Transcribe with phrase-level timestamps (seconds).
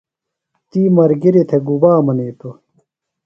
[0.69, 2.55] تی ملگِریۡ تھےۡ گُبا منِیتوۡ؟